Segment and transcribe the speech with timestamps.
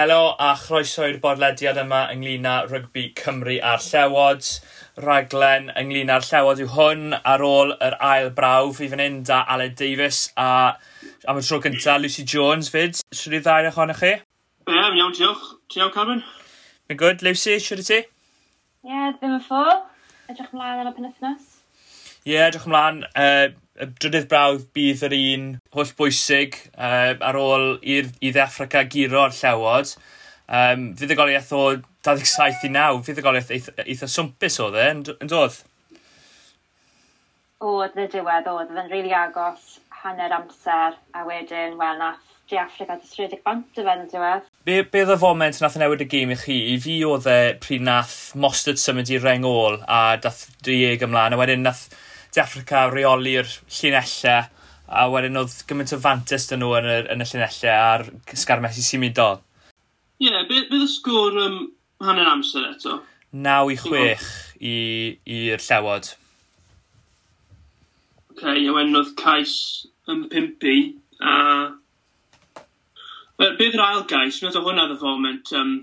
[0.00, 4.46] Helo a chroeso i'r bodlediad yma ynglyn â rygbi Cymru a'r Llewod.
[5.04, 9.42] Raglen ynglyn â'r Llewod yw hwn ar ôl yr ail brawf i fan hyn da
[9.52, 10.46] Aled Davies a
[11.28, 12.96] am y tro cyntaf Lucy Jones fyd.
[13.12, 14.14] Siwr i ddair ohonoch chi?
[14.16, 15.44] Ie, yeah, iawn, diolch.
[15.68, 16.24] Ti iawn, Carmen?
[16.88, 18.00] Mae'n gwyd, Lucy, siwr i ti?
[18.00, 19.82] Ie, yeah, ddim yn ffôl.
[20.32, 21.60] Edrych ymlaen ar y penethnos.
[22.24, 23.04] Ie, yeah, edrych ymlaen.
[23.12, 28.84] Uh, y drydydd brawdd bydd yr un holl bwysig uh, ar ôl i'r, i Ddeffrica
[28.92, 29.94] giro'r llewod.
[30.50, 31.64] Um, fydd y goliaeth o
[32.06, 35.28] 27 i 9, fydd y goliaeth eitha, eitha swmpus oedd e, yn, dod?
[35.32, 35.60] doedd?
[37.70, 42.58] Oedd y diwedd oedd, oedd rili really agos hanner amser, a wedyn, wel, nath Di
[42.58, 44.46] Africa 30 bant y fe'n diwedd.
[44.66, 46.56] Be, be oedd y foment nath yn newid y gym i chi?
[46.72, 51.36] I fi oedd e pryd nath Mostard symud i reng ôl a dath Dieg ymlaen
[51.36, 51.84] a wedyn nath
[52.34, 54.48] De Africa reoli'r llinellau
[54.90, 58.80] a wedyn oedd gymaint o fantes dyn nhw yn y, yn y llinellau a'r sgarmesu
[58.80, 59.30] Messi sy'n mynd o.
[60.20, 61.60] Ie, yeah, beth be y sgwr um,
[62.06, 62.98] hanner amser eto?
[63.30, 64.32] 9 i 6
[64.70, 66.10] i'r llewod.
[68.34, 69.54] Ok, a wedyn oedd cais
[70.10, 70.76] yn pimpi
[71.22, 71.36] a...
[73.40, 75.74] Wel, beth yr ail gais, mi oedd hwnna ddefo foment um,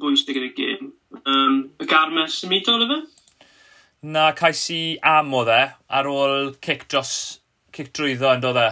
[0.00, 0.92] bwysig yn y gym.
[1.20, 3.02] Um, y garmes yn mynd o,
[4.02, 5.60] na cais i am o dde
[5.98, 7.40] ar ôl cic dros,
[7.76, 8.68] cic drwyddo yn dod e.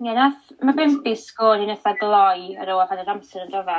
[0.00, 3.52] Ie, yeah, nath, mae Bimby sgôr i'n eitha gloi ar ôl rhan yr amser yn
[3.52, 3.76] dofe.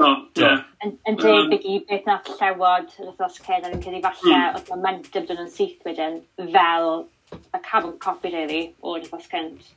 [0.00, 0.08] O,
[0.40, 0.52] ie.
[0.88, 4.56] Yn debyg i beth nath llewod yr wythnos cyn yn cyddi falle mm.
[4.56, 6.90] oedd momentum dyn nhw'n syth wedyn fel
[7.36, 9.68] y carbon copy really o'r wythnos cynt.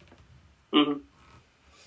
[0.71, 1.03] Mm -hmm.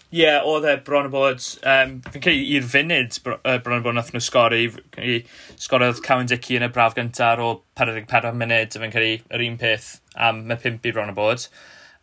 [0.08, 3.98] Ie, yeah, oedd e bron o bod, um, fi'n credu i'r funud bron o bod
[3.98, 4.62] nath nhw sgori,
[5.04, 5.18] i
[5.60, 9.58] sgoriodd Cowan Dicky yn y braf gyntaf ar ôl 44 munud, fi'n credu yr un
[9.60, 9.90] peth
[10.28, 11.44] am y pimp i bron o bod.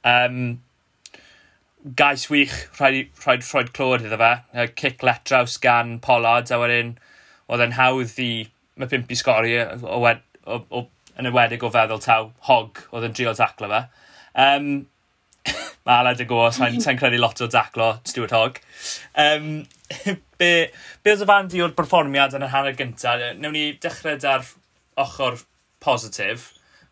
[0.05, 0.37] Um,
[1.97, 6.95] gais wych, rhaid, rhaid rhaid clod iddo fe, a cic letraws gan Pollard, a wedyn
[7.49, 8.31] oedd e'n hawdd i
[8.77, 10.01] mae pimp i sgori o, o,
[10.45, 13.87] o, o, yn y wedig o feddwl taw hog oedd yn drio taclo fe.
[14.45, 14.69] Um,
[15.85, 18.55] Aled y go, sa'n sa credu lot o daclo Stuart Hogg.
[19.21, 19.65] Um,
[20.39, 20.49] be,
[21.05, 23.21] be oedd y fan di o'r performiad yn y hanner gyntaf?
[23.37, 24.47] Newn ni dechrau dar
[25.03, 25.37] ochr
[25.85, 26.47] positif.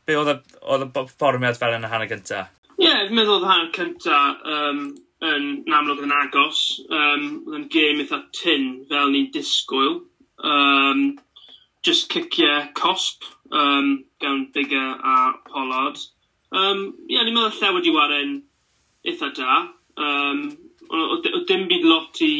[0.06, 2.53] Be oedd y performiad fel yn y hanner gyntaf?
[2.78, 4.86] Ie, yeah, fi'n meddwl oedd y hanner cyntaf um,
[5.26, 6.64] yn, yn amlwg yn agos.
[6.86, 10.03] Um, oedd yn gêm eitha tin fel ni'n disgwyl.
[10.46, 11.06] Um,
[11.82, 15.98] just cicio cosp um, gan Bigger a Pollard.
[16.53, 18.42] Um, ie, yeah, ni'n meddwl lle wedi waren
[19.08, 19.62] eitha da.
[19.97, 20.46] Um,
[20.90, 22.36] o dim byd lot i,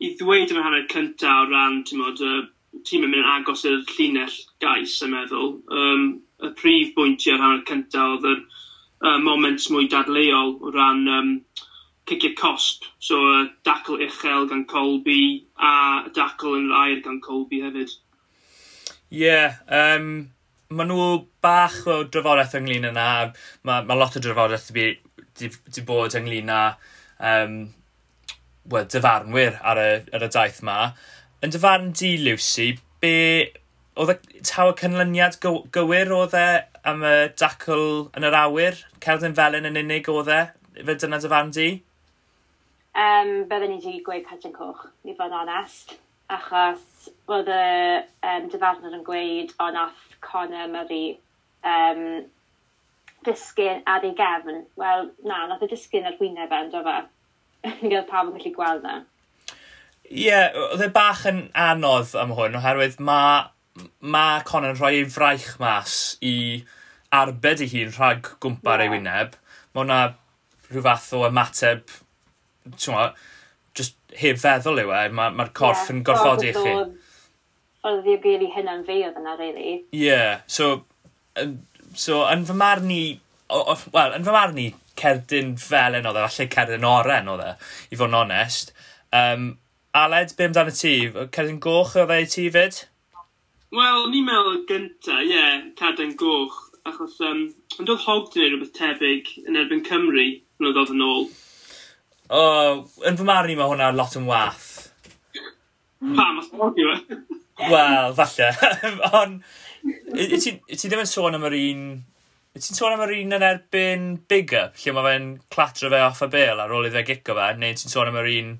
[0.00, 3.80] i ddweud am y hanner cynta o ran mod, y tîm yn mynd agos i'r
[3.94, 5.54] llinell gais, yn meddwl.
[5.72, 6.06] Um,
[6.44, 11.32] y prif bwyntiau ar hanner cynta oedd yr uh, moment mwy dadleol o ran um,
[12.08, 12.86] cicio cosp.
[12.98, 17.96] So, uh, dacl uchel gan Colby a dacl yn air gan Colby hefyd.
[19.08, 20.28] Ie, yeah, um,
[20.68, 21.04] maen nhw
[21.44, 23.08] bach o drafodaeth ynglyn yna.
[23.64, 24.90] Mae ma lot o drafodaeth i
[25.38, 26.62] di, di bod ynglyn â
[27.18, 27.58] um,
[28.68, 30.92] well, dyfarnwyr ar y, ar y daith ma.
[31.44, 33.16] Yn dyfarn di, Lucy, be...
[33.98, 36.46] Oedd y taw y cynlyniad gywir oedd e
[36.86, 37.80] am y dacl
[38.14, 38.76] yn yr awyr?
[39.02, 40.42] Cerddyn felyn yn unig oedd e?
[40.78, 41.70] Fe dyna dyfarn di?
[42.98, 45.96] Um, byddwn i wedi gweud Cadrin Coch, i fod onest.
[46.30, 47.66] Achos oedd y
[48.30, 51.16] um, dyfarnwr yn gweud, o nath Conor Murray
[51.66, 52.04] um,
[53.26, 54.64] disgyn ar ei gefn.
[54.78, 56.98] Wel, na, nath y disgyn ar wyneb e, ynddo fe.
[57.90, 58.98] Gael pawb yn gallu gweld na.
[60.08, 63.48] Ie, yeah, oedd e bach yn anodd am hwn, oherwydd mae
[64.00, 66.64] ma Conan rhoi ei fraich mas i
[67.14, 68.88] arbed ei hun rhag gwmpa'r yeah.
[68.88, 69.36] ei wyneb.
[69.74, 70.00] Mae hwnna
[70.70, 71.84] rhyw fath o ymateb,
[72.74, 73.10] ti'n ma,
[73.76, 76.74] just heb feddwl yw e, mae'r ma corff yeah, yn gorfodi i chi.
[77.88, 79.74] Oedd ddim gyd i hynna'n fi oedd yna, really.
[79.92, 80.78] Ie, yeah, so
[81.98, 83.02] So, yn fy marn i,
[83.50, 87.48] wel, yn fy marn i, cerdyn fel yn oedd e, falle cerdyn oren oedd e,
[87.90, 88.70] i fod yn onest.
[89.14, 89.50] Um,
[89.98, 90.94] Aled, be amdano ti?
[91.34, 92.84] Cerdyn goch oedd e i ti fyd?
[93.74, 96.60] Wel, ni'n meddwl gynta, ie, yeah, cerdyn goch.
[96.88, 97.42] Achos, um,
[97.76, 100.28] yn dod hog dyn wneud rhywbeth tebyg yn erbyn Cymru,
[100.60, 101.26] yn oedd oedd yn ôl.
[102.28, 102.42] O,
[103.08, 104.68] yn fy marn i mae hwnna lot yn wath.
[105.98, 106.86] Pa, os hog i?
[107.58, 108.52] Wel, falle.
[109.20, 109.42] ond,
[109.82, 111.82] ti ddim yn sôn am yr un...
[112.56, 116.00] Y Ti'n sôn am yr un yn erbyn big up, lle mae fe'n clatro fe
[116.02, 118.54] off y bel ar ôl iddo gico fe, neu ti'n sôn am yr un...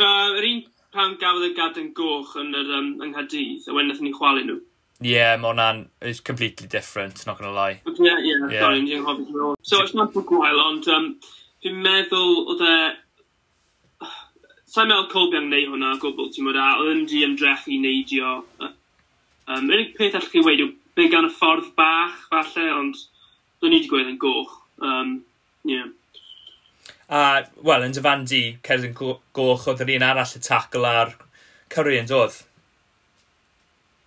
[0.00, 0.62] Uh, yr un
[0.94, 4.58] pan gafodd y gadw'n goch yn yr um, yng Nghadydd, a wedyn ni chwalu nhw.
[5.00, 7.78] Ie, yeah, mae hwnna'n is completely different, not gonna lie.
[7.84, 8.64] Ie, yeah, yeah, yeah.
[8.64, 9.54] sorry, ni'n hoffi.
[9.62, 11.12] So, it's not for gwael, ond um,
[11.64, 12.74] fi'n meddwl oedd e...
[14.70, 17.74] Sa'n meddwl Colby am neud hwnna o gwbl, ti'n modd a, oedd yn di ymdrechu
[17.76, 18.36] i neidio
[19.50, 22.98] Um, unig peth allwch chi wedi yw be gan y ffordd bach, falle, ond
[23.60, 24.52] dwi'n ni wedi gweud yn goch.
[24.78, 25.16] Um,
[25.66, 25.88] yeah.
[27.10, 31.16] A, wel, yn dyfan di, cerdd yn goch oedd yr un arall y tacl ar
[31.70, 32.36] Cyrru yn dod?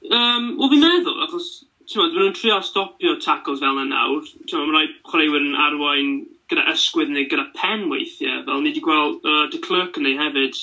[0.07, 1.49] Um, wel, fi'n meddwl, achos
[1.87, 4.23] ti'n meddwl, nhw'n trio stopio tackles fel yna nawr.
[4.47, 6.15] Ti'n meddwl, mae rai chwaraewyr yn arwain
[6.51, 10.17] gyda ysgwydd neu gyda pen weithiau, fel ni wedi gweld uh, De Clerc yn ei
[10.19, 10.59] hefyd.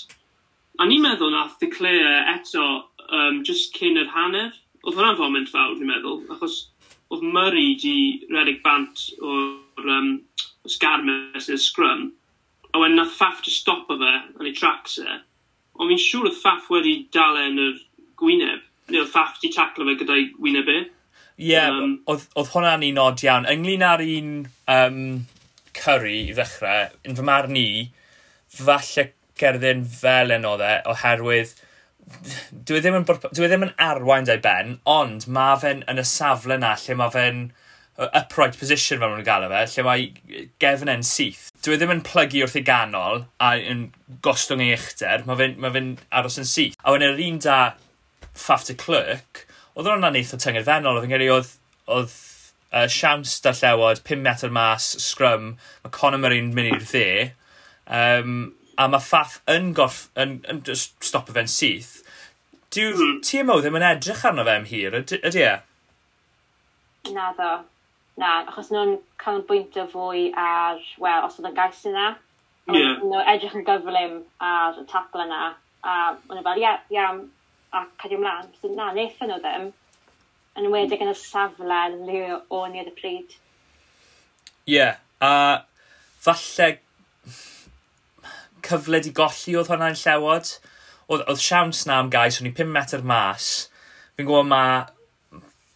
[0.81, 2.67] A ni'n meddwl nath De Clerc eto
[3.09, 4.53] um, just cyn yr hanner,
[4.85, 6.61] Oedd hwnna'n foment fawr, fi'n meddwl, achos
[7.13, 7.97] oedd Murray di
[8.31, 10.13] redig bant o'r um,
[10.71, 12.07] sgarmes neu'r scrum,
[12.71, 15.19] a wedyn nath Faff just stopo fe yn ei tracks e,
[15.77, 17.77] ond fi'n siŵr oedd Faff wedi dal e yn yr
[18.21, 20.81] gwyneb, neu oedd Faff di taclo fe gyda'i gwyneb e.
[21.41, 23.49] Ie, yeah, um, oedd oedd hwnna'n un od iawn.
[23.49, 24.35] Ynglyn ar un
[24.75, 25.01] um,
[25.77, 27.71] Curry i ddechrau, yn fy marn i,
[28.53, 29.11] falle
[29.41, 31.57] gerdyn fel yn oedd e, oherwydd
[32.69, 36.03] dwi e ddim yn, dwi e ddim yn arwain da'i ben, ond mae fe'n yn
[36.03, 37.43] y safle na lle mae fe'n
[38.01, 41.49] upright position fel nhw'n gael fe, lle mae gefn e'n syth.
[41.65, 43.89] Dwi e ddim yn plygu wrth ei ganol a yn
[44.25, 45.85] gostwng ei uchder, mae fe'n ma fe
[46.21, 46.79] aros yn syth.
[46.81, 47.59] A wedyn yr un da
[48.37, 51.53] Fafter Clerk, oedd hwnna'n eitha tyngerfennol, oedd yn gyrru oedd,
[51.91, 52.15] oedd
[52.73, 55.53] uh, siams darllewod, 5 metr mas, scrum,
[55.85, 57.07] mae Conor Murray'n mynd i'r dde,
[58.01, 58.41] um,
[58.81, 62.00] a mae Faff yn, gorff, yn, yn, yn stopo fe'n syth,
[62.71, 63.19] Dwi'n mm.
[63.27, 65.55] TMO ddim yn edrych arno fe am hir, ydy e?
[67.11, 67.51] Na ddo.
[68.21, 72.13] Na, achos nhw'n canolbwyntio fwy ar, wel, os oedd yn gais yna.
[72.71, 73.01] Yeah.
[73.03, 75.51] Nhw edrych yn gyflym ar y tabl yna.
[75.83, 75.97] A
[76.29, 77.25] nhw'n fel, ia, iawn,
[77.75, 78.55] a cadw ymlaen.
[78.61, 79.69] So, na, wnaethon nhw ddim.
[80.61, 82.23] Yn wedig yn y safle le
[82.55, 83.39] o'n i ar y pryd.
[84.71, 85.03] Ie, yeah.
[85.21, 85.65] a
[86.23, 86.77] falle
[88.63, 90.59] cyfle di golli oedd hwnna'n llewod
[91.11, 93.51] oedd, oedd siawns na am gais, o'n i 5 metr mas,
[94.17, 94.81] fi'n gwybod mae,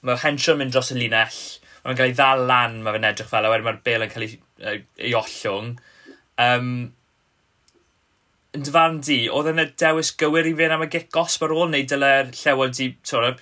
[0.07, 1.41] mae Hensham yn dros y linell,
[1.85, 4.29] mae'n cael ei ddal lan, mae fe'n edrych fel, a wedyn mae'r bel yn cael
[4.29, 4.79] ei,
[5.09, 5.75] ei ollwng.
[6.45, 6.71] Um,
[8.55, 11.69] yn dyfarn di, oedd yna dewis gywir i fe'n am y gic gosb ar ôl,
[11.73, 13.35] neu dyle'r llewod di, sorry,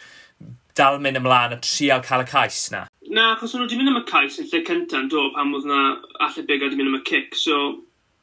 [0.78, 2.86] dal mynd ymlaen a trial cael y cais na?
[3.12, 5.68] Na, achos o'n nhw wedi mynd am y cais yn lle cyntaf, do, pam oedd
[5.68, 5.82] yna
[6.24, 7.58] allu bygad wedi mynd am y cic, so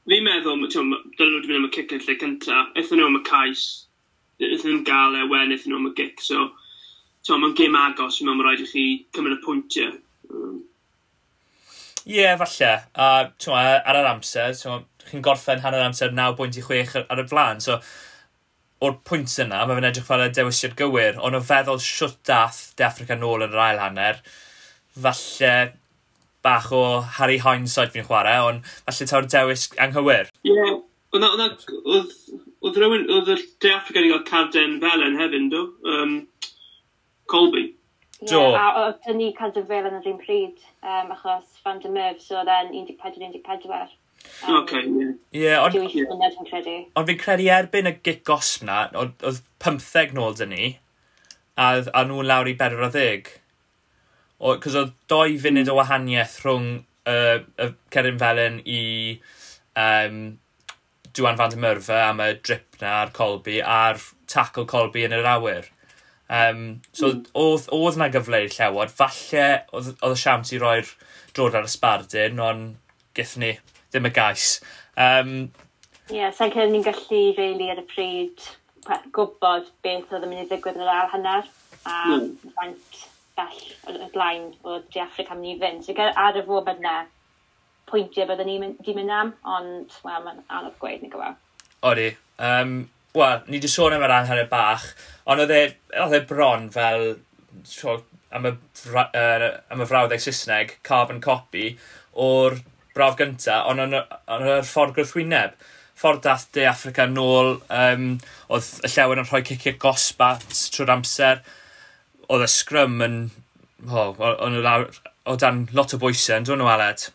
[0.07, 2.63] Fi'n meddwl, ti'n dylen nhw wedi mynd am y cic yn lle cynta.
[2.79, 3.65] Eithon nhw am y cais.
[4.39, 6.23] Eithon nhw'n gael e, wen eithon nhw am y gic.
[6.25, 6.47] So,
[7.25, 8.17] so mae'n gêm agos.
[8.19, 8.85] Fi'n meddwl mae rhaid i chi
[9.15, 9.97] cymryd y pwyntiau.
[12.09, 12.71] Ie, yeah, falle.
[12.95, 13.09] A
[13.41, 14.55] tywa, ar yr amser,
[15.09, 17.61] chi'n gorffen hanner amser 9.6 ar y blaen.
[17.61, 17.77] So,
[18.85, 22.61] o'r pwynt yna, mae fe'n edrych fel y dewisiad gywir, ond o feddwl siwt dath
[22.79, 24.21] De Africa nôl yn yr ail hanner,
[24.95, 25.53] falle
[26.45, 30.31] bach o Harry Hindsight fi'n chwarae, ond falle ta'r dewis anghywir.
[30.47, 30.77] Ie, yeah.
[31.15, 35.65] oedd rhywun, oedd y De Africa wedi cael carden felen hefyd, do?
[35.83, 36.15] Um,
[37.31, 37.69] Colby.
[38.19, 38.39] Do.
[38.51, 42.39] Yeah, a oedd ni carden felen yr un pryd, um, achos Van der Merf, so
[42.41, 43.95] oedd e'n 14-14.
[44.47, 45.11] Um, okay, ie.
[45.31, 46.35] Yeah, ond yeah.
[47.07, 50.73] fi'n credu erbyn y gig gosb na, oedd 15 nôl dyn ni,
[51.55, 53.38] a, a nhw'n lawr i 40.
[54.39, 56.69] Cos oedd doi funud o wahaniaeth rhwng
[57.09, 58.83] uh, y Cerin Felen i
[59.75, 60.21] um,
[61.17, 63.99] Dwan Van der Myrfa am y drip na a'r Colby a'r
[64.31, 65.67] tackle Colby yn yr awyr.
[66.29, 67.23] Um, so mm.
[67.41, 70.91] oedd, oedd na gyfle i'r llewod, falle oedd, oedd y siams i roi'r
[71.33, 72.75] drod ar y sbardyn, ond
[73.17, 73.55] gyth ni
[73.89, 74.51] ddim y gais.
[74.93, 75.33] Um,
[76.09, 78.45] Ie, yeah, sa'n cael ni'n gallu really ar y pryd
[79.13, 81.49] gwybod beth oedd yn mynd i ddigwydd yn yr ar hanner
[81.89, 82.53] a mm.
[82.55, 83.01] faint
[83.39, 85.87] bell y blaen o De Africa am ni fynd.
[85.87, 86.99] So ar y fob yna,
[87.89, 91.33] pwyntiau byddwn ni'n mynd, mynd am, ond well, mae'n anodd gweud ni gofio.
[91.33, 91.67] E.
[91.89, 92.09] Odi.
[92.39, 92.75] Um,
[93.15, 94.85] wel, ni wedi sôn am yr anghyr bach,
[95.29, 95.63] ond oedd e,
[96.03, 97.07] oedd e bron fel,
[97.67, 97.97] so,
[98.35, 98.53] am y,
[98.93, 101.71] uh, am y frawddeg Saesneg, carbon copy,
[102.19, 102.59] o'r
[102.95, 105.57] braf gynta, ond yn yr ffordd gwrthwyneb.
[105.99, 108.11] Ffordd dath De Africa nôl, um,
[108.47, 111.41] oedd y llewn yn rhoi ciciau gosbat trwy'r amser,
[112.29, 113.21] oedd y scrum yn...
[113.87, 114.59] O, o'n.
[115.29, 117.07] O dan lot o bwysau, yn dwi'n nhw aled?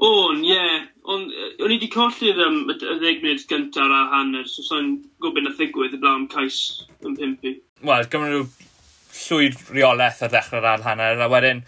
[0.00, 0.54] O'n, ie.
[0.54, 0.88] Yeah.
[1.10, 5.46] Ond o'n i wedi colli'r um, y ddeg munud gyntaf ar hanner, so sa'n gwybod
[5.46, 6.58] na ddigwydd y blawn cais
[7.06, 7.56] yn pimpi.
[7.86, 8.44] Wel, gymryd nhw
[9.20, 11.64] llwyd reolaeth ar ddechrau'r ar hanner, a wedyn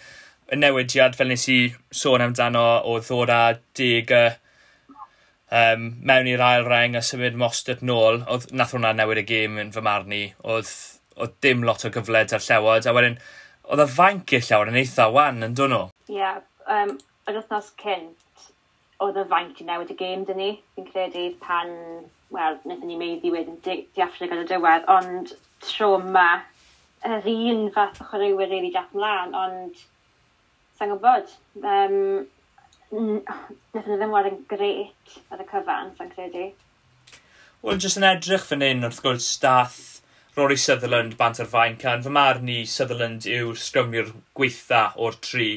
[0.52, 1.58] y newidiad fel nes i
[2.02, 3.40] sôn amdano o ddod â
[3.78, 9.24] dig y um, mewn i'r ail reng a symud Mostert nôl, oedd nath hwnna newid
[9.24, 10.70] y gêm yn fy marn i, oedd
[11.16, 13.18] oedd dim lot o gyfled ar llewod, a wedyn,
[13.68, 15.84] oedd y fainc i'r llawer yn eitha wan yn dyn nhw.
[16.08, 16.96] Ie, yeah, um,
[17.28, 18.48] yr wythnos cynt,
[19.02, 20.50] oedd y fainc i newid y gêm dyn ni.
[20.76, 21.72] Fi'n credu pan,
[22.34, 25.34] wel, wnaethon ni meiddi wedyn di, diaffrig ar y diwedd, ond
[25.66, 26.28] tro yma,
[27.06, 29.82] yr un fath o chwaraewyr rili really dath mlaen, ond
[30.78, 31.34] sa'n gwybod.
[31.62, 31.98] Um,
[32.92, 36.50] Nethon ni ddim war yn gret ar y cyfan, sa'n credu.
[37.62, 39.78] Wel, jyst yn edrych fan hyn wrth gwrs, dath
[40.34, 42.02] Rory Sutherland bant ar faen can.
[42.02, 45.50] Fy marn i Sutherland yw'r sgrymiwr gweitha o'r tri.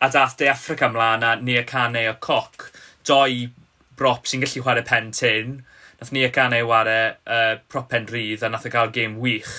[0.00, 2.70] A dath De Africa mlaen a Nia Cane o Coc.
[3.04, 3.50] Doi
[3.96, 5.58] brop sy'n gallu chwarae pen tyn.
[6.00, 9.52] Nath Nia Cane chwarae uh, prop pen rydd a nath o gael gêm wych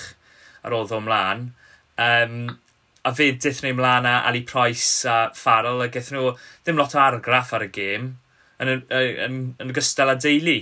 [0.66, 1.52] ar ôl ddo mlaen.
[1.98, 2.58] Um,
[3.06, 6.32] a fe deth nhw mlaen a Ali Price a Farrell a gethon nhw
[6.66, 8.10] ddim lot o argraff ar y gêm
[8.58, 10.58] yn, yn, yn, yn gystal â deulu.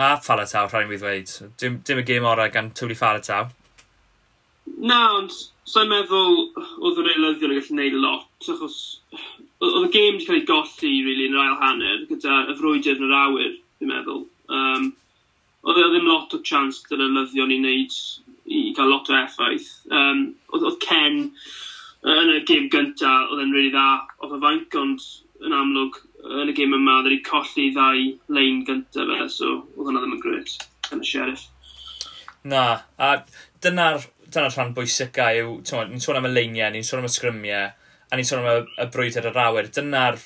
[0.00, 1.32] A Falataw, rhaid mi ddweud.
[1.60, 3.50] Dim, dim y gêm orau gan Tuli Falataw.
[4.80, 5.34] Na, ond
[5.68, 6.38] sa'n meddwl
[6.80, 8.78] oedd yr eilyddion yn gallu gwneud lot, achos
[9.60, 12.96] oedd y gêm wedi cael ei golli really, yn yr ail hanner, gyda y frwydr
[12.96, 14.22] yn yr awyr, dwi'n meddwl.
[14.48, 14.88] Um,
[15.68, 17.98] oedd e ddim lot o chance gyda'r eilyddion i wneud,
[18.48, 19.68] i gael lot o effaith.
[19.92, 21.26] Um, oedd, oedd Ken
[22.14, 23.88] yn y gêm gyntaf, oedd e'n really dda,
[24.24, 25.10] oedd y fainc, ond
[25.44, 26.00] yn amlwg,
[26.30, 28.06] yn y gym yma, dda ni colli ddau
[28.36, 30.54] lein gyntaf fe, so oedd hwnna ddim yn gred,
[30.94, 31.46] yn y sheriff.
[32.50, 32.64] Na,
[32.96, 33.10] a
[33.64, 35.58] dyna'r dyna rhan bwysica yw,
[35.90, 37.72] ni'n sôn am y leiniau, ni'n sôn am y sgrymiau,
[38.10, 39.70] a ni'n sôn am y, y brwydr yr awyr.
[39.74, 40.20] Dyna'r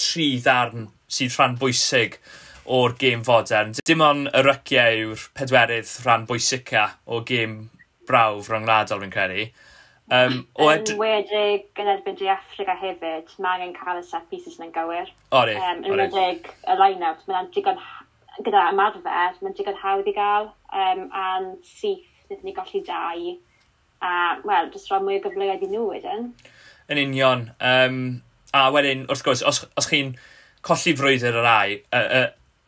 [0.00, 2.18] tri ddarn sydd rhan bwysig
[2.64, 3.74] o'r gêm fodern.
[3.84, 7.58] Dim ond y ryciau yw'r pedwerydd rhan bwysica o gêm
[8.08, 9.46] brawf rhyngwladol fi'n credu.
[10.12, 10.90] Um, o ed...
[10.92, 15.08] Yn wedig yn erbyn di Africa hefyd, mae angen cael y set pieces yn gywir.
[15.32, 17.80] O rif, um, Yn wedig y line-out, mae'n digon,
[18.44, 23.32] gyda ymarfer, mae'n digon hawdd i gael, um, a'n syth, nid ni golli dau,
[24.04, 24.12] a,
[24.44, 26.30] wel, jyst rhan mwy o gyfleoedd i nhw wedyn.
[26.92, 27.48] Yn union.
[27.64, 27.98] Um,
[28.52, 30.14] a wedyn, wrth gwrs, os, os chi'n
[30.64, 31.78] colli frwydr yr ai,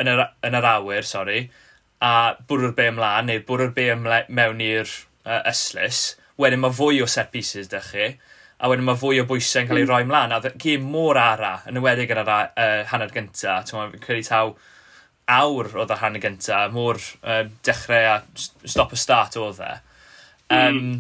[0.00, 1.50] yn yr, yn yr awyr, sori,
[2.00, 2.12] a
[2.48, 7.08] bwrw'r be ymlaen, neu bwrw'r be ymlaen mewn i'r uh, yslys, wedyn mae fwy o
[7.10, 8.08] set pieces dych chi,
[8.56, 9.92] a wedyn mae fwy o bwysau yn cael ei hmm.
[9.92, 14.28] roi mlaen, a gym mor ara, yn ywedig yn yr uh, hanner gynta, ti'n credu
[14.28, 14.54] taw
[15.36, 18.16] awr oedd y hanner gynta, mor uh, dechrau a
[18.64, 19.74] stop a start oedd e.
[20.46, 20.96] Um, mm.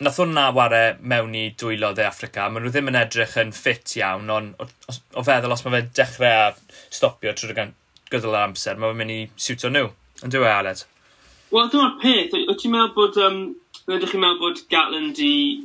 [0.00, 3.96] Nath hwnna ware mewn i dwylo dde Africa, maen nhw ddim yn edrych yn ffit
[4.00, 7.74] iawn, ond o, o, o feddwl os mae fe dechrau a stopio trwy'r
[8.10, 9.90] gydol yr amser, mae fe'n mynd i siwto nhw.
[10.24, 10.84] Yn dweud, Aled?
[11.50, 12.34] Wel, dyma'r peth.
[12.36, 13.38] Wyt ti'n meddwl bod um,
[13.96, 15.18] ydych chi'n meddwl bod Gatland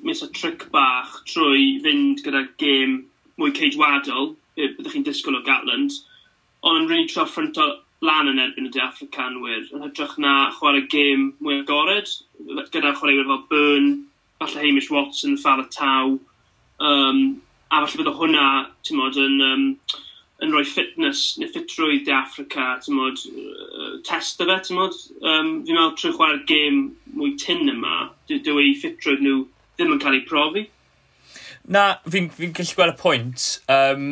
[0.08, 2.96] mis o tric bach trwy fynd gyda gêm
[3.38, 5.94] mwy ceidwadol, byddwch chi'n disgwyl o Gatland,
[6.66, 7.68] ond yn rili ffrant o
[8.08, 12.10] lan yn erbyn y De Africanwyr, yn hytrach na chwarae gêm mwy agored,
[12.74, 13.94] gyda chwaraewyr fel Byrne,
[14.42, 16.18] falle Hamish Watson, Fala Taw,
[16.82, 17.22] um,
[17.70, 18.48] a falle bydd hwnna,
[18.88, 19.70] ti'n modd, yn um,
[20.44, 24.98] yn rhoi fitness neu ffitrwydd de Africa, ti'n modd, uh, test o fe, ti'n modd.
[25.22, 26.82] Um, fi'n meddwl trwy chwarae'r gêm
[27.16, 29.44] mwy tyn yma, dyw ei ffitrwydd nhw
[29.78, 30.66] ddim yn cael ei profi.
[31.72, 33.48] Na, fi'n fi, gallu gweld y pwynt.
[33.72, 34.10] Um,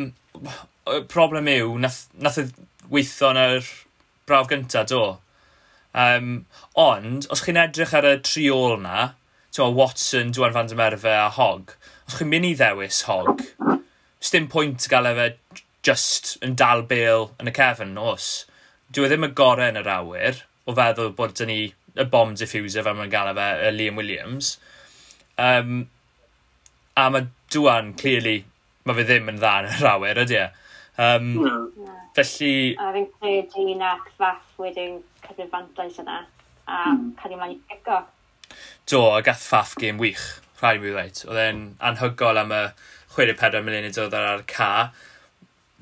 [0.90, 2.48] y problem yw, nath, nath y
[2.92, 3.68] weithio yn yr
[4.30, 5.04] braf gyntaf, do.
[5.94, 6.46] Um,
[6.80, 9.12] ond, os chi'n edrych ar y triol na,
[9.54, 11.76] ti'n Watson, Dwan van der Merfe a Hog,
[12.08, 13.44] os chi'n mynd i ddewis Hog,
[14.24, 15.30] sdim pwynt gael efo
[15.84, 18.46] just yn dal bel yn y cefn, os.
[18.94, 21.60] Dwi e ddim y gorau yn yr awyr o feddwl bod dyn ni
[21.94, 24.56] y bomb diffuser fel mae'n gael fe, y Liam Williams.
[25.38, 25.88] Um,
[26.98, 28.40] a mae Dwan, clearly,
[28.86, 30.48] mae fe ddim yn dda yn yr awyr, ydy e.
[31.04, 31.58] Um, no.
[31.76, 32.00] Hmm.
[32.14, 32.76] Felly...
[32.78, 36.20] A fi'n credu na fath wedyn cyrraedd fantais yna
[36.68, 37.08] a mm.
[37.18, 38.04] cael ei mlaen i ego.
[38.90, 40.22] Do, a gath fath gêm wych,
[40.62, 41.24] rhaid i mi ddweud.
[41.26, 42.62] Oedd e'n anhygol am y
[43.16, 44.70] 64 munud oedd ar y ca.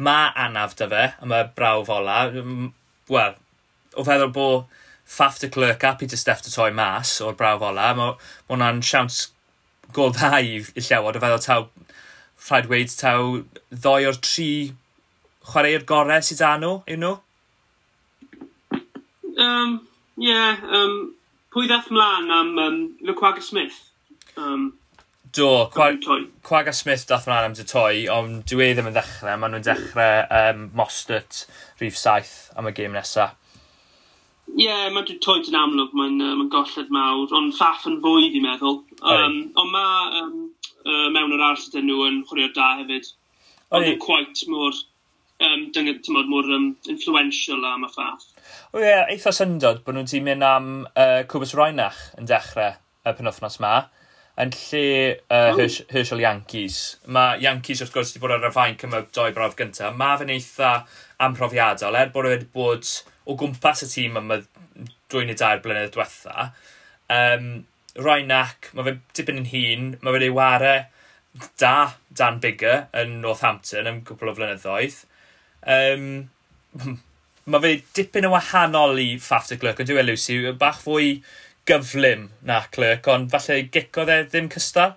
[0.02, 2.24] Mae anaf dy fe, a mae brawf ola.
[3.12, 3.36] Wel,
[3.94, 4.80] o feddwl bod
[5.12, 8.14] Faf de Clerc a Peter Steff dy toi mas o'r brawf ola, mae
[8.50, 9.26] hwnna'n siawns
[9.96, 11.20] gol dda i, i llewod.
[11.20, 11.68] O feddwl taw,
[12.48, 14.52] rhaid weid taw ddoi o'r tri
[15.52, 17.14] chwarae'r gorau sydd â nhw, yw nhw?
[19.42, 19.78] Um,
[20.22, 20.96] yeah, um,
[21.54, 23.78] pwy ddath mlaen am um, Luquaga Smith?
[24.38, 24.72] Um,
[25.34, 29.38] Do, Quag, a Smith dath mlaen am dy toi, ond dwi e ddim yn dechrau.
[29.40, 31.46] Maen nhw'n dechrau um, Mostert
[31.80, 33.38] rhif saith am y gêm nesaf.
[34.52, 38.26] Ie, yeah, mae Detroit yn amlwg, mae'n uh, mae golled mawr, ond ffaff yn fwy,
[38.34, 38.82] fi'n meddwl.
[39.00, 40.34] Um, ond mae um,
[40.84, 43.08] uh, mewn yr ars ydyn nhw yn chwaraeo'r da hefyd.
[43.72, 44.76] Ond yn quite mor,
[45.48, 48.28] um, dynged, tymod, mor um, influential am y ffaff.
[48.74, 52.76] O ie, yeah, eitha syndod bod nhw'n mynd am uh, Cwbys Roenach yn dechrau
[53.08, 53.78] y penwthnos ma
[54.40, 54.84] yn lle
[55.28, 56.80] uh, Hersh, Herschel Yankees.
[57.12, 59.96] Mae Yankees wrth gwrs wedi bod ar y fain cymryd doi braf gyntaf.
[59.98, 60.72] Mae fe'n eitha
[61.22, 62.88] amprofiadol, er bod wedi bod
[63.28, 64.40] o gwmpas y tîm yma
[65.12, 66.50] drwy neu dair blynedd diwetha.
[67.12, 67.52] Um,
[68.00, 70.86] Rhaid nac, mae fe dipyn yn hun, mae fe'n ei warau
[71.60, 71.76] da
[72.16, 75.02] Dan Bigger yn Northampton yn gwbl o flynyddoedd.
[75.76, 76.06] Um,
[77.52, 81.18] mae fe dipyn yn wahanol i Faf de Glwc, yn dweud Lucy, bach fwy
[81.72, 84.92] gyflym na Clerc, ond falle gicodd e ddim cysta?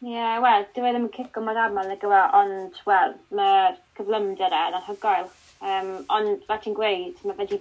[0.00, 3.74] Ie, yeah, wel, dwi wedi ddim yn cico mor aml y gyfer, ond, wel, mae'r
[3.98, 5.28] cyflymder e'n anhygoel.
[5.60, 7.58] Um, ond, fe ti'n gweud, mae fe wedi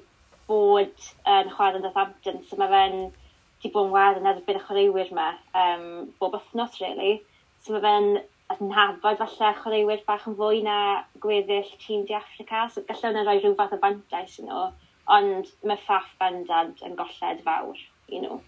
[0.47, 4.63] bod yn chwarae yn Southampton, so mae fe'n wedi bod yn wadd yn erbyn y
[4.63, 5.27] chwaraewyr yma,
[5.65, 5.83] um,
[6.21, 7.17] bob wythnos, really.
[7.65, 8.09] So mae fe'n
[8.55, 10.77] adnabod falle chwaraewyr bach yn fwy na
[11.21, 14.69] gweddill tîm di Africa, so gallai hwnna rhoi rhyw fath o fantais you know
[15.09, 18.41] ond mae ffaff bendant yn golled fawr, you know.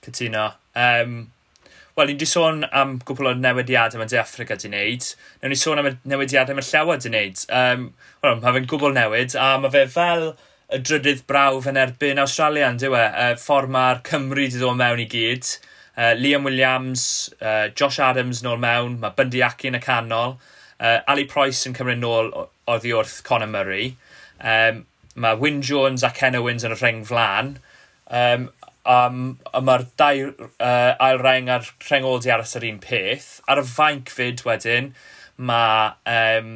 [0.00, 0.54] Cytuno.
[0.74, 1.20] Um,
[1.98, 5.08] Wel, ni'n di sôn am gwbl o newidiadau mae De Africa di wneud.
[5.40, 7.42] Nawr ni sôn am y newidiadau mae Llewa di wneud.
[7.50, 7.90] Um,
[8.22, 10.30] Wel, mae fe'n gwbl newid, a mae fe fel
[10.70, 12.92] y drydydd brawf yn erbyn Australia, yn e?
[12.94, 15.50] Uh, ffordd mae'r Cymru di ddod mewn i gyd.
[15.96, 17.02] Uh, Liam Williams,
[17.42, 20.38] uh, Josh Adams nôl mewn, mae Bundy Aki yn y canol.
[20.78, 22.30] Uh, Ali Price yn cymryd nôl
[22.70, 23.90] oddi wrth Conor Murray.
[24.40, 24.86] Um,
[25.16, 27.56] mae Wyn Jones a Ken Owens yn y rheng flan.
[28.06, 28.48] Um,
[28.84, 33.30] um, a mae'r dau uh, ail reng a'r rheng ôl di aros yr un peth.
[33.50, 34.92] Ar y fainc fyd wedyn,
[35.36, 36.54] mae um,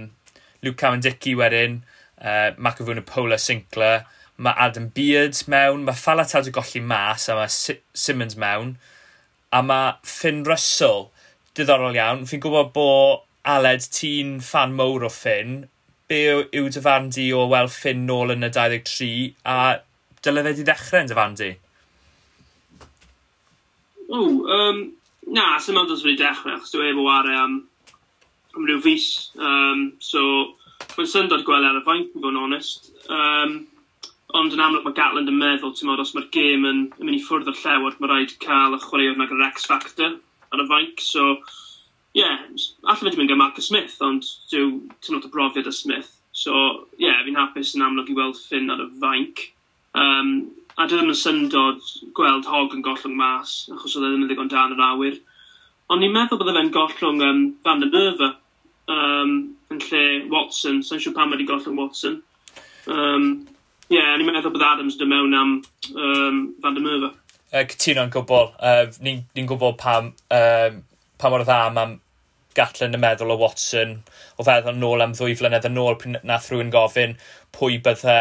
[0.64, 1.82] Luke Cawendicki wedyn,
[2.20, 4.04] uh, Macafwn y Pola Sinclair,
[4.36, 8.74] mae Adam Beard mewn, mae Falatau wedi golli mas a mae Simmons mewn,
[9.54, 11.10] a mae Finn Russell,
[11.54, 12.26] diddorol iawn.
[12.26, 15.66] Fi'n gwybod bod Aled, ti'n fan mowr o Finn,
[16.10, 19.12] be yw dy farn di o weld Finn nôl yn y 23
[19.48, 19.58] a
[20.24, 21.50] dyle fe di ddechrau yn dy farn di?
[24.08, 24.20] O,
[24.56, 24.80] um,
[25.32, 27.56] na, sy'n meddwl sy'n wedi dechrau, achos dwi e efo wario am,
[28.54, 29.08] am rhyw fus.
[29.40, 30.24] Um, so,
[30.96, 32.90] mae'n syndod gweld e ar y faint, yn fod yn onest.
[33.08, 33.56] Um,
[34.34, 37.16] ond yn amlwg mae Gatland yn meddwl, ti'n meddwl, os mae'r gêm yn, yn mynd
[37.16, 40.18] i ffwrdd o'r llewod, mae rhaid cael y chwaraewr nag yr X-Factor
[40.52, 41.32] ar y fainc, so
[42.14, 42.42] ie, yeah,
[42.86, 44.68] allai wedi mynd gyda Marcus Smith, ond dyw
[45.02, 46.12] t'm lot brofiad 'da Smith.
[46.34, 46.52] So
[46.98, 49.48] ie, yeah, fi'n hapus yn amlwg i weld Finn ar y fainc.
[49.98, 50.30] Um,
[50.78, 51.82] a dwi ddim yn syndod
[52.18, 55.18] gweld Hog yn gollwng mas, achos oedd e ddim yn ddigon dan yr awyr.
[55.90, 58.30] Ond ni'n meddwl bod fe'n gollwng um, Van der Nerva,
[58.90, 59.34] um,
[59.74, 62.20] yn lle Watson, sa'n siŵr pan wedi gollwng Watson.
[62.90, 63.28] Um,
[63.90, 65.58] Ie, yeah, ni'n meddwl bod Adams dy mewn am
[65.92, 67.10] um, Van der Merwe.
[67.50, 68.48] Uh, Cytuno'n gwbl.
[68.58, 70.80] Uh, ni'n ni, n, gwbl pam, um,
[71.20, 71.98] pam mor dda mam
[72.56, 73.98] gatlen y meddwl o Watson
[74.38, 77.16] o feddwl nôl am ddwy flynedd yn ôl pryd nath rhywun gofyn
[77.56, 78.18] pwy bydde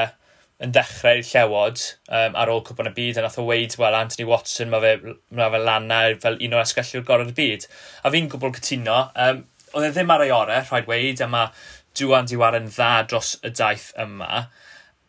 [0.64, 4.28] yn dechrau'r llewod um, ar ôl cwpan y byd a nath o weid, wel, Anthony
[4.30, 7.66] Watson, mae fe, ma fe lanna fel un o'r esgellwyr gorau'r byd.
[8.04, 9.42] A fi'n gwbl cytuno, um,
[9.74, 11.52] oedd e ddim ar ei orau, rhaid weid, a mae
[12.00, 14.46] Dwan Diwar yn dda dros y daith yma.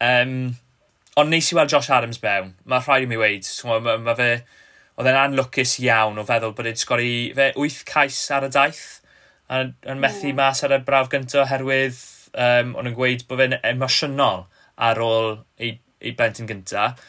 [0.04, 0.34] Um,
[1.20, 2.52] ond neis i weld Josh Adams mewn.
[2.68, 4.34] Mae rhaid i mi weid, mae ma, ma fe...
[4.94, 8.82] Oedd e'n anlwcus iawn o feddwl bod e'n sgori fe 8 cais ar y daith
[9.62, 10.38] yn, yn methu hmm.
[10.40, 12.02] mas ar y braf gyntaf oherwydd
[12.34, 14.46] um, o'n yn gweud bod fe'n emosiynol
[14.88, 17.02] ar ôl ei, ei blentyn gyntaf.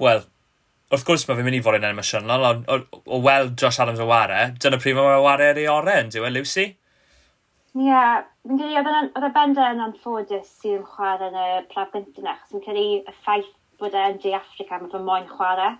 [0.00, 0.24] Wel,
[0.92, 3.80] wrth gwrs mae fe'n mynd i fod yn emosiynol, ond o, o, o weld Josh
[3.82, 6.68] Adams o ware, dyna pryd mae ware ar ei oren, diw e, Lucy?
[7.72, 12.26] Ie, yeah, fi'n credu oedd y benda yn anffodus sy'n chwarae yn y plaf gyntaf
[12.26, 13.48] na, chos fi'n credu y ffaith
[13.80, 15.72] bod e'n De Africa, mae fe'n moyn chwarae.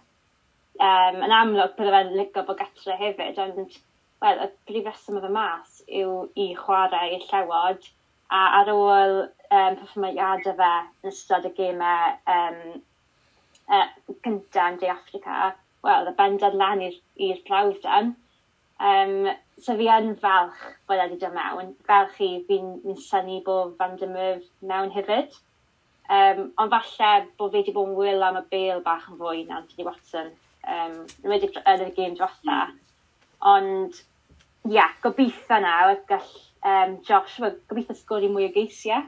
[0.80, 3.76] Um, yn amlwg, bydde fe'n ligo bod gatre hefyd, ond
[4.22, 7.90] wel, y brif reswm oedd y mas yw i chwarae i'r llewod,
[8.32, 12.60] a ar ôl um, performiadau fe yn ystod y gemau um,
[13.68, 13.86] uh,
[14.24, 15.52] cyntaf yn De Africa,
[15.84, 18.14] wel, y bendad lan i'r brawdan.
[18.82, 19.30] Um,
[19.62, 21.74] so fi yn falch bod wedi dod mewn.
[21.86, 25.36] Falch i fi'n fi syni bod Van Dymyf mewn hefyd.
[26.12, 29.44] Um, ond falle bod fi wedi bod yn wyl am y bel bach yn fwy
[29.46, 30.32] na Anthony Watson
[30.66, 32.62] um, yn y game diwetha.
[33.52, 34.00] Ond
[34.68, 36.30] yeah, gobeithio nawr gall
[36.62, 39.04] um, Josh, gobeithio sgori mwy o geisiau,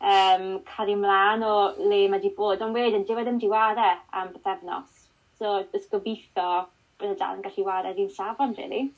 [0.00, 4.02] um, cael ei mlaen o le mae wedi bod, ond wedyn, e diwedd yn diwaddau
[4.18, 5.06] am bythefnos.
[5.38, 6.66] So, ys gobeithio
[6.98, 8.88] bydd y dal yn gallu wared i'n safon, really.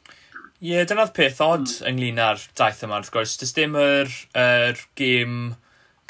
[0.61, 1.89] Ie, yeah, dyna'r peth od mm.
[1.89, 3.37] ynglyn â'r daith yma, wrth gwrs.
[3.41, 5.37] Dys dim yr, yr gêm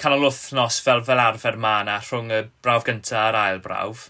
[0.00, 4.08] canol wythnos fel, fel arfer ma na rhwng y brawf gyntaf a'r ail brawf.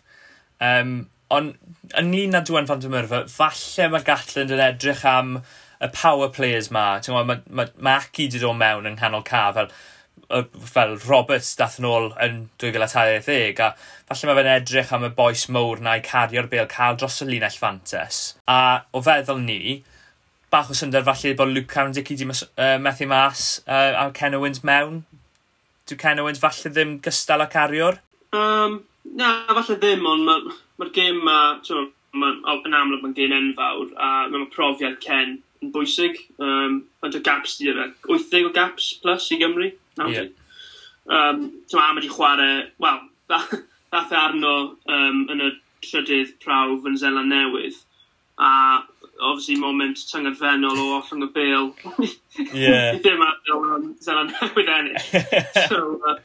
[0.65, 0.95] Um,
[1.33, 1.57] ond
[1.99, 5.39] ynglyn â Dwan Fan Dymyrfa, falle mae Gatlin yn edrych am
[5.81, 9.25] y power players ma, ti'n gwybod, mae ma, ma Aki wedi dod mewn yng nghanol
[9.27, 9.71] ca, fel,
[10.73, 13.71] fel Roberts dath yn ôl yn 2013, a
[14.11, 17.31] falle mae fe'n edrych am y boes mowr na i cario'r bel cael dros y
[17.31, 18.21] linell fantes.
[18.45, 19.81] A o feddwl ni,
[20.53, 24.63] bach o syndod falle bod Luke Carndicki di uh, methu mas uh, a Ken Owens
[24.67, 25.05] mewn.
[25.89, 28.03] Dyw Ken Owens falle ddim gystal â cariwr?
[28.37, 28.83] Um,
[29.17, 31.39] na, falle ddim, ond mae'r ma, gêm ma
[32.13, 32.35] ma,
[32.67, 36.19] yn amlwg mae'n gêm enfawr a mae'n profiad Ken yn bwysig.
[36.39, 37.91] Um, faint o gaps di yna.
[38.09, 39.73] 80 o gaps plus i Gymru.
[40.01, 40.31] Yeah.
[41.11, 43.01] Um, Tyma am wedi chwarae, wel,
[43.93, 44.55] dath arno
[44.87, 45.51] um, yn y
[45.85, 47.79] trydydd prawf yn Zela Newydd.
[48.41, 48.51] A,
[49.21, 51.75] obviously, moment tyngadfennol o offering y bil.
[52.55, 52.97] yeah.
[52.97, 55.29] Ddim arno um, Zeland Newydd ennill.
[55.69, 56.17] so, uh,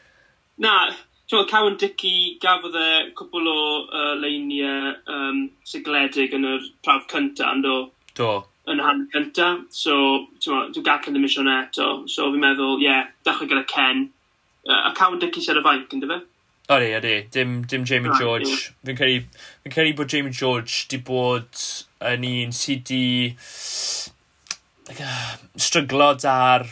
[0.62, 0.78] na,
[1.26, 7.56] Ti'n Cowan Dicky gafodd e cwbl o uh, leiniau um, sigledig yn yr prawf cyntaf,
[7.56, 7.78] ynddo?
[8.20, 8.28] Do
[8.72, 9.50] yn hand cynta.
[9.74, 9.96] So,
[10.44, 11.90] dwi'n gacen ddim eisiau hwnna eto.
[12.12, 14.08] So, fi'n meddwl, ie, yeah, dechrau gyda Ken.
[14.66, 16.22] Uh, a cawn dy cysau ar y fainc, ynddo fe?
[16.74, 17.28] Odi, odi.
[17.32, 18.50] Dim, dim Jamie right, George.
[18.50, 18.74] Yeah.
[18.90, 21.66] Fi'n credu, fi credu bod Jamie George di bod
[22.06, 23.06] yn un sydd di
[24.90, 26.66] like, uh, stryglo dar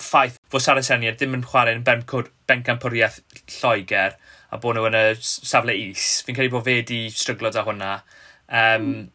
[0.00, 3.20] ffaith fod Sarah Seniad ddim yn chwarae yn bencampwriaeth
[3.58, 4.16] Lloegr
[4.52, 6.22] a bod nhw yn y safle is.
[6.24, 9.06] Fi'n credu bod fe di stryglod â hwnna um, mm.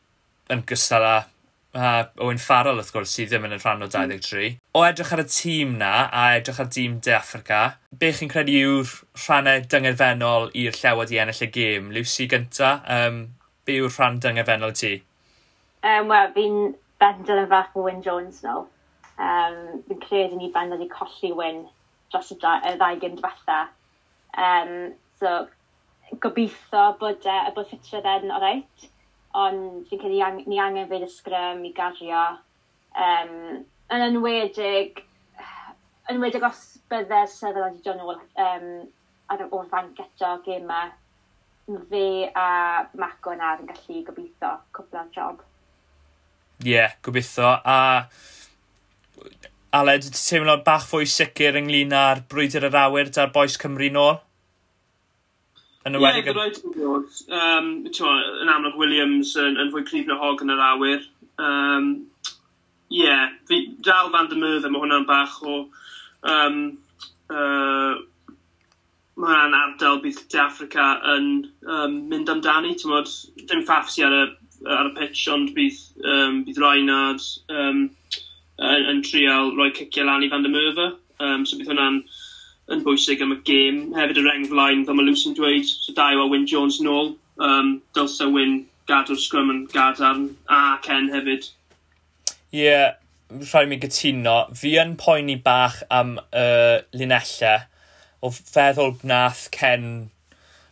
[0.53, 1.15] yn gystal â
[1.75, 4.49] uh, Owen Farrell wrth gwrs sydd ddim yn y rhan o 23.
[4.51, 4.59] Mm.
[4.77, 7.61] O edrych ar y tîm na a edrych ar dîm De Africa,
[8.01, 11.89] be chi'n credu yw'r rhannau dyngerfennol i'r llewod i ennill y gêm?
[11.95, 13.23] Lucy gynta, um,
[13.65, 14.93] be yw'r rhan dyngerfennol ti?
[15.81, 16.59] Um, Wel, fi'n
[17.01, 18.65] bendel yn fach o Wyn Jones no.
[19.21, 21.63] Um, fi'n credu ni bendel wedi colli Wyn
[22.11, 23.61] dros y y ddau gym diwetha.
[24.37, 25.45] Um, so,
[26.23, 28.90] gobeithio bod, uh, bod ffitredd yn reit
[29.37, 32.23] ond fi'n credu ni angen fyd ysgrym i gario.
[32.91, 35.03] Um, yn enwedig,
[36.07, 38.67] yn enwedig os bydde sefyl wedi dod nôl um,
[39.31, 40.83] ar o'r fan geto gema,
[41.91, 42.49] fe a
[42.99, 45.45] Maco yna yn gallu gobeithio cwbl o'r job.
[46.61, 47.55] Ie, yeah, gobeithio.
[47.63, 48.07] A
[49.71, 54.17] Aled, ti'n teimlo bach fwy sicr ynglyn â'r brwydr yr awyr da'r boes Cymru nôl?
[55.87, 56.27] Yn ymwedig...
[56.29, 57.19] Ie, rhaid ti'n gwybod.
[57.33, 57.69] Um,
[58.43, 61.05] yn amlwg Williams yn, yn fwy cryf na hog yn yr awyr.
[61.41, 61.91] Um,
[62.91, 65.61] Ie, yeah, fi dal fan dy mydd mae hwnna'n bach o...
[66.27, 66.57] Um,
[67.31, 68.01] uh,
[69.21, 71.31] mae hwnna'n ardal bydd De Africa yn
[71.65, 72.75] um, mynd amdani.
[72.77, 73.09] ti'n Mod,
[73.49, 74.25] dim ffafsi ar y,
[74.75, 77.85] ar y pitch, ond bydd, um, bydd Reinhard um,
[78.59, 80.83] yn, yn trial roi cicio lan i fan dy mydd.
[81.21, 82.03] Um, so bydd hwnna'n
[82.73, 83.81] yn bwysig am y gêm.
[83.97, 87.15] Hefyd yr enghraifft flaen, fel mae Lucy'n dweud, so dau o Wyn Jones nôl.
[87.41, 91.49] Um, Dylse Wyn gadw'r sgrym yn gadarn, a Ken hefyd.
[92.51, 92.95] Ie, yeah,
[93.31, 94.37] rhaid mi gytuno.
[94.57, 97.67] Fi yn poeni bach am uh, linellau.
[98.21, 99.85] O feddwl nath Ken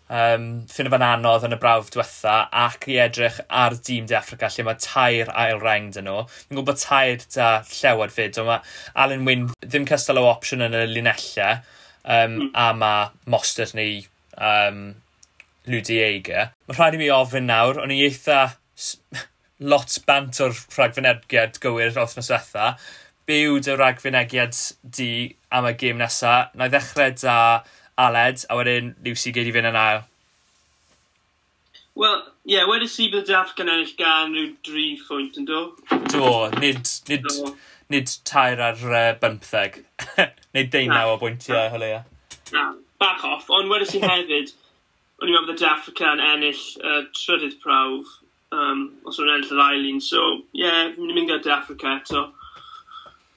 [0.10, 2.36] um, ffyn fan anodd yn y brawf diwetha
[2.66, 6.24] ac i edrych ar dîm de Africa lle mae tair ail reng dyn nhw.
[6.30, 10.78] Fi'n gwybod tair da llewod fyd, ond mae Alan Wyn ddim cystal o opsiwn yn
[10.78, 11.62] y linellau
[12.04, 12.50] um, mm.
[12.54, 14.02] a mae Mostert neu
[14.38, 14.84] um,
[15.70, 16.54] Ludi Eiger.
[16.68, 18.42] Mae rhaid i mi ofyn nawr, o'n i eitha
[19.72, 22.74] lot bant o'r rhagfynegiad gywir yr othnos diwetha.
[23.30, 24.56] Be yw dy rhagfynegiad
[24.96, 25.12] di
[25.54, 26.56] am y gêm nesaf?
[26.56, 27.40] Na i ddechrau da
[28.00, 30.06] Aled, a wedyn Lucy gyd i fynd yn ail.
[32.00, 35.48] Wel, ie, yeah, wedi si bydd y daff gan ennill gan rhyw dri phwynt yn
[35.50, 35.66] do?
[36.14, 36.30] Do,
[36.62, 37.50] nid, nid, do
[37.90, 39.84] nid tair ar uh, bymtheg.
[40.56, 42.02] neu deunaw o bwyntiau hwlea.
[42.54, 42.72] Na,
[43.02, 43.50] back off.
[43.54, 44.54] Ond wedi si hefyd,
[45.20, 48.18] o'n i'n meddwl bod y Africa yn ennill uh, trydydd prawf,
[48.56, 50.02] um, os o'n ennill yr ailun.
[50.06, 52.28] So, ie, yeah, ni'n mynd gyda De Africa eto.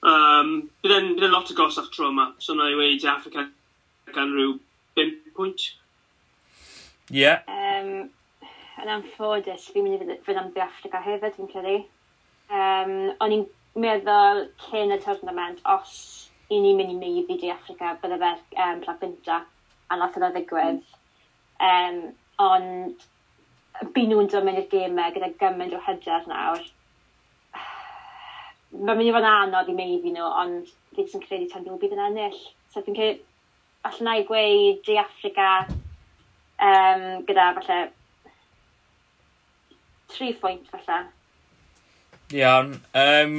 [0.03, 3.47] Um, Bydd e'n lot o gosach tro yma, so na i wedi De Africa
[4.13, 4.57] gan rhyw
[4.99, 5.69] 5 pwynt.
[7.09, 7.23] Ie.
[7.23, 7.41] Yeah.
[7.49, 8.11] Um,
[8.83, 11.77] yn anffodus, fi'n mynd i fynd am De Africa hefyd, fi'n credu.
[12.53, 13.45] Um, o'n i'n
[13.79, 15.95] meddwl cyn y tournament, os
[16.53, 18.33] i ni'n mynd i meiddi di Africa, bydde fe
[18.65, 19.39] um, rhan gynta
[19.89, 20.83] a nath yna ddigwydd.
[21.63, 21.99] Um,
[22.43, 23.05] ond
[23.95, 26.61] bu nhw'n dod mynd i'r gemau gyda gymaint o hyder nawr.
[28.73, 31.65] Mae'n mynd i fod yn anodd i meiddi nhw, ond fi jyst yn credu tan
[31.65, 32.39] nhw bydd yn ennill.
[32.73, 33.25] So fi'n credu,
[33.89, 37.81] allan i gweud di Africa um, gyda falle
[40.13, 41.01] tri phwynt falle.
[42.33, 42.75] Iawn.
[42.97, 43.37] Um,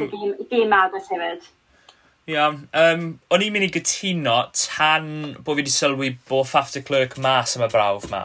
[0.51, 1.47] dim agos hefyd.
[2.31, 2.63] Iawn.
[2.73, 3.05] Um,
[3.35, 5.09] o'n i'n mynd i gytuno tan
[5.41, 8.25] bod fi wedi sylwi bod Faf de Clerc mas am y brawf ma.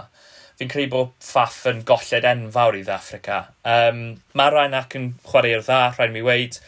[0.59, 3.43] Fi'n credu bod Faf yn golled enfawr i Ddafrica.
[3.67, 4.03] Um,
[4.37, 6.59] mae rhain ac yn chwarae'r dda, rhaid mi weid,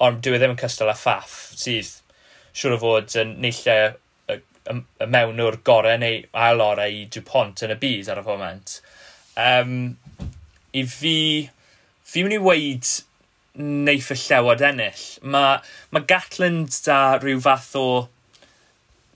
[0.00, 1.98] ond dwi e ddim yn cystal â Faf, sydd
[2.56, 3.92] siŵr o fod yn neillio
[4.70, 8.74] y mewn o'r gorau neu ail orau i Dupont yn y byd ar y foment.
[9.40, 9.72] Um,
[10.76, 11.14] I fi,
[12.06, 12.90] fi'n mynd i weid
[13.58, 15.04] neiff y llewod ennill.
[15.22, 15.58] Mae
[15.90, 17.86] ma Gatland da rhyw fath o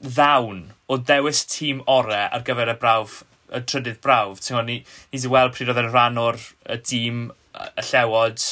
[0.04, 3.22] ddawn o dewis tîm orau ar gyfer y brawf,
[3.54, 4.42] y trydydd brawf.
[4.42, 4.78] Ti'n gwybod, ni,
[5.12, 6.40] ni wedi weld pryd oedd yn rhan o'r
[6.74, 8.42] y dîm y llewod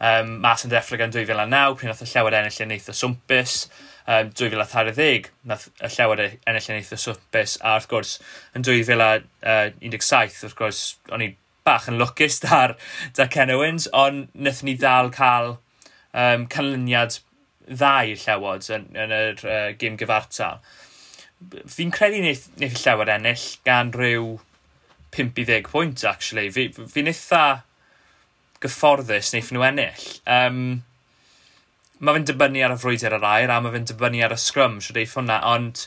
[0.00, 3.60] um, mas yn Defrag yn 2009, pryd oedd y llewod ennill yn eitha swmpus.
[4.08, 7.58] Um, 2013, nath y llewod ennill e yn eitha e, e swmpus.
[7.62, 8.16] A wrth gwrs,
[8.58, 10.82] yn 2017, wrth gwrs,
[11.14, 11.32] o'n i
[11.68, 12.76] bach yn lwcus dar,
[13.16, 15.56] da Ken Owens, ond wnaethon ni ddal cael
[16.16, 17.20] um, canlyniad
[17.68, 20.62] ddau llewod yn, yn yr uh, gym gyfartal.
[21.70, 24.38] Fi'n credu wneud, wneud llewod ennill gan rhyw
[25.14, 26.48] 50 pwynt, actually.
[26.54, 27.44] Fi'n fi, fi eitha
[28.64, 30.08] gyfforddus wneud nhw ennill.
[30.38, 30.60] Um,
[31.98, 34.80] mae fe'n dibynnu ar y frwydr yr air a mae fe'n dibynnu ar y sgrym,
[34.84, 35.86] sydd deith hwnna, ond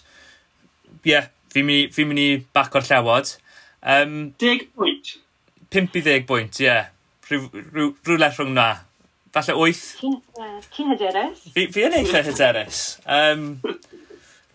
[1.01, 3.35] ie, yeah, fi'n mynd i fi bac o'r llewod.
[3.81, 4.90] Um, Deg pwynt
[5.71, 6.67] pimp i ddeg bwynt, ie.
[6.67, 6.89] Yeah.
[7.29, 8.67] Rhyw, rhyw, rhywle rhwng na.
[9.31, 9.83] Falle 8.
[10.75, 11.45] Ti'n hyderus?
[11.55, 12.81] Fi, fi yn eitha hyderus.
[13.07, 13.45] Um,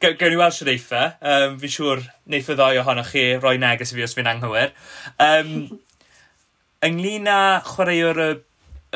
[0.04, 1.04] Gawn ni weld sy'n eitha.
[1.24, 2.02] Um, fi'n siŵr
[2.32, 4.74] neith y ddoi ohonoch chi roi neges i fi os fi'n anghywir.
[5.24, 5.54] Um,
[6.84, 8.28] ynglyn â chwaraewr y,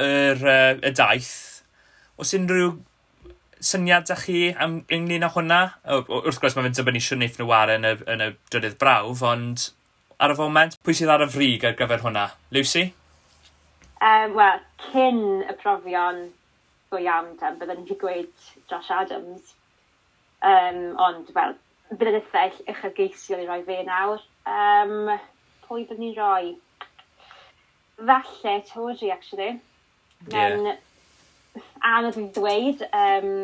[0.05, 0.45] yr,
[0.85, 1.33] y daith,
[2.21, 2.75] os unrhyw
[3.65, 5.63] syniad â chi am ynglyn â hwnna?
[5.89, 9.25] Wrth gwrs mae fe'n dibynnu siwr neith nhw ar yn y, yn y drydydd brawf,
[9.25, 9.71] ond
[10.21, 12.27] ar y foment, pwy sydd ar y frig ar gyfer hwnna?
[12.53, 12.91] Lucy?
[14.05, 16.27] Um, Wel, cyn y profion
[16.93, 19.55] go iawn, ten, byddwn ni'n gweud Josh Adams.
[20.45, 21.57] Um, ond, fel,
[21.93, 24.21] bydd yn ethell uchelgeisiol i roi fe nawr.
[24.45, 25.15] Um,
[25.65, 26.53] pwy bydd ni'n rhoi?
[28.01, 29.57] Falle Tori, actually.
[30.33, 31.65] Mewn yeah.
[31.95, 33.35] anodd i ddweud, um,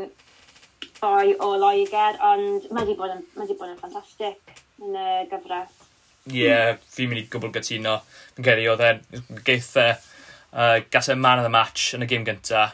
[1.00, 5.85] boi o Loegr, ond mae wedi bod yn, ma bod yn ffantastig yn y gyfres
[6.26, 8.00] Ie, yeah, fi'n mynd i gwbl gytuno.
[8.34, 9.02] Fi'n credu oedd e'n
[9.46, 12.72] geith e uh, gas e man of the match yn y gym gynta.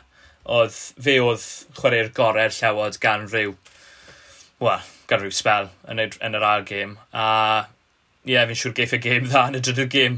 [0.57, 1.45] Oedd fe oedd
[1.79, 3.53] chwarae'r gorau'r llawod gan rhyw,
[4.62, 6.93] wel, gan rhyw spel yn, y, yn yr ar gêm.
[7.12, 7.25] A
[8.25, 10.15] ie, yeah, fi'n siŵr geith y gêm dda yn y drydydd gêm.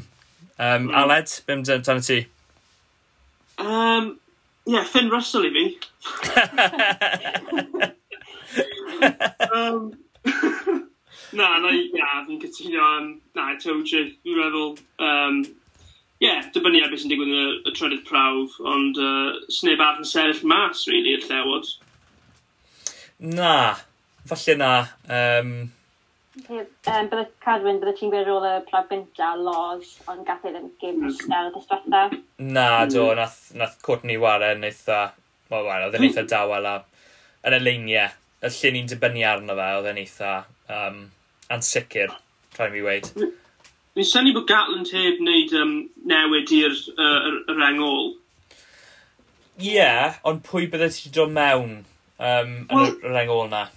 [0.55, 0.95] Um, mm.
[1.03, 2.21] Aled, beth ymwneud tan y ti?
[3.59, 4.15] Um,
[4.65, 5.65] Ie, yeah, Finn Russell i fi.
[9.59, 9.93] um,
[11.39, 16.93] na, na, ia, fi'n cytuno am, na, Tewchig, fi'n meddwl, um, ie, yeah, dibynnu ar
[16.93, 20.85] beth sy'n digwydd yn y, y trydydd prawf, ond uh, sneb arf yn sefyll mas,
[20.91, 21.73] really, i'r llewod.
[23.35, 23.55] Na,
[24.31, 24.75] falle na.
[25.09, 25.57] Um...
[26.35, 26.65] Um,
[27.11, 31.05] bydde Cadwyn, bydde ti'n gwneud rôl y prawf gynta, Laws, ond gath ei ddim gym
[31.11, 32.09] ystel dysbetha.
[32.43, 33.21] Na, do, mm.
[33.21, 35.05] nath, nath Courtney Warren eitha,
[35.53, 36.79] wel, wel, oedd yn eitha dawel a,
[37.47, 40.33] yn y leiniau, y lle ni'n dibynnu arno fe, oedd yn eitha,
[40.75, 41.05] um,
[41.55, 42.13] ansicr,
[42.59, 43.11] rhaid mi weid.
[43.95, 45.75] Ni'n syni bod Gatland heb wneud um,
[46.11, 48.15] newid i'r uh, rengol.
[49.61, 51.85] Ie, yeah, ond pwy bydde ti dod mewn
[52.19, 53.69] um, yn well, y rengol na?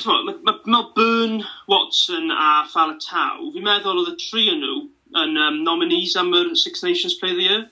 [0.00, 4.78] Mae ma, ma Byrne, Watson a Falatau, fi'n meddwl oedd y tri yn nhw
[5.20, 7.66] yn um, nominees am yr Six Nations Play of the Year.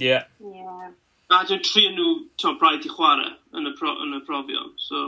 [0.00, 0.08] Ie.
[0.08, 0.26] Yeah.
[0.42, 0.90] yeah.
[1.30, 4.74] A dwi'n tri yn nhw, ti'n rhaid i chwarae yn y, pro, yn y profion,
[4.88, 5.06] so...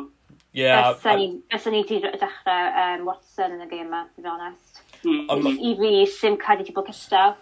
[0.53, 0.95] Yeah.
[0.99, 4.83] Byswn ni wedi dechrau um, Watson yn y gêm yma, to be honest.
[5.05, 5.29] Mm.
[5.31, 7.37] I, fi, sy'n cael ti bod cystal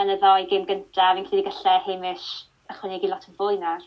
[0.00, 2.28] yn y ddoi gêm gyntaf, fi'n credu gallu Hamish
[2.72, 3.84] ychwanegu lot yn fwy na'r.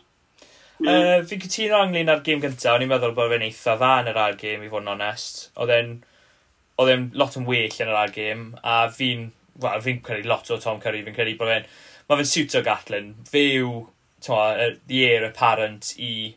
[0.78, 0.90] Mm.
[0.90, 4.12] Uh, fi'n cytuno ynglyn â'r gêm gyntaf, o'n i'n meddwl bod fe'n eitha dda yn
[4.12, 5.48] yr ail gêm, i fod yn onest.
[5.58, 10.50] Oedd e'n lot yn well yn yr ail gêm, a fi'n well, fi'n credu lot
[10.50, 11.68] o Tom Curry, fi'n credu bod fe'n,
[12.08, 13.84] mae fe'n siwtio Gatlin, fe yw,
[14.24, 16.34] the heir apparent i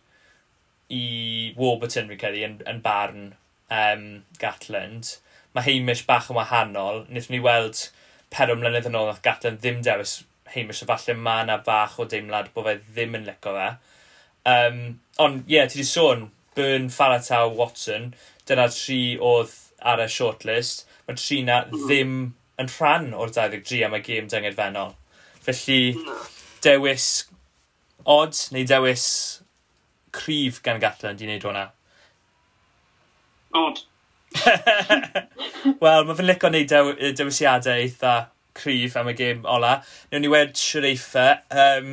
[0.93, 3.29] i Warburton fi'n credu yn, yn barn
[3.73, 4.05] um,
[4.39, 5.17] Gatland.
[5.55, 7.03] Mae Hamish bach yn wahanol.
[7.11, 7.87] Nid ni weld
[8.33, 10.21] per mlynedd yn ôl nath Gatland ddim dewis
[10.53, 13.69] Hamish, falle mae yna bach o deimlad bod fe ddim yn licio fe.
[14.47, 14.81] Um,
[15.19, 18.13] ond ie, yeah, ti di sôn, Byrne, Farataw, Watson,
[18.47, 20.85] dyna tri oedd ar y shortlist.
[21.07, 21.83] Mae tri na hmm.
[21.83, 22.13] ddim
[22.57, 24.95] yn rhan o'r 23 am y gêm dyngedfennol.
[25.43, 25.97] Felly,
[26.63, 27.09] dewis
[28.07, 29.05] odd neu dewis
[30.17, 31.67] cryf gan Gatlan, di wneud hwnna?
[33.57, 33.83] Od.
[35.81, 38.17] Wel, mae fe'n licio gwneud dew dewisiadau eitha
[38.57, 39.77] cryf am y gêm ola.
[40.11, 41.27] Newn ni wed Sireitha.
[41.51, 41.91] Um,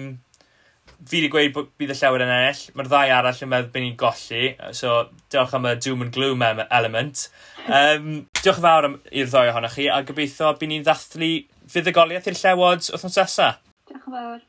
[1.05, 2.63] fi wedi gweud bod bydd y llawer yn ennill.
[2.77, 4.45] Mae'r ddau arall yn meddwl bod ni'n golli.
[4.77, 4.95] So,
[5.33, 7.27] diolch am y doom and gloom element.
[7.65, 8.09] Um,
[8.41, 11.33] diolch yn fawr i'r ddoi ohonoch chi, a gobeithio bydd ni'n ddathlu
[11.75, 13.61] fuddugoliaeth i'r llewod wrth nos nesaf.
[13.91, 14.41] Diolch yn fawr.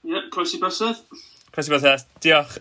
[0.00, 1.04] Ie, yeah, croesi bysedd.
[1.52, 2.06] Croesi bysedd.
[2.24, 2.56] Diolch.